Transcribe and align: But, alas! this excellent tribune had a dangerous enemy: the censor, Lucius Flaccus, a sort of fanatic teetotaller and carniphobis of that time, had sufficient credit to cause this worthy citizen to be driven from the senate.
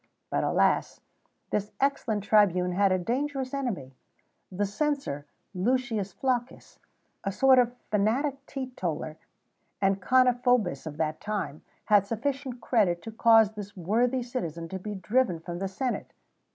But, 0.31 0.43
alas! 0.43 0.99
this 1.51 1.71
excellent 1.79 2.23
tribune 2.23 2.71
had 2.71 2.91
a 2.91 2.97
dangerous 2.97 3.53
enemy: 3.53 3.93
the 4.51 4.65
censor, 4.65 5.27
Lucius 5.53 6.11
Flaccus, 6.11 6.79
a 7.23 7.31
sort 7.31 7.59
of 7.59 7.75
fanatic 7.91 8.43
teetotaller 8.47 9.17
and 9.79 10.01
carniphobis 10.01 10.87
of 10.87 10.97
that 10.97 11.21
time, 11.21 11.61
had 11.85 12.07
sufficient 12.07 12.61
credit 12.61 13.03
to 13.03 13.11
cause 13.11 13.51
this 13.51 13.77
worthy 13.77 14.23
citizen 14.23 14.67
to 14.69 14.79
be 14.79 14.95
driven 14.95 15.39
from 15.39 15.59
the 15.59 15.67
senate. 15.67 16.11